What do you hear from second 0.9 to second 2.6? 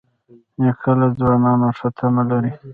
له ځوانانو ښه تمه لري.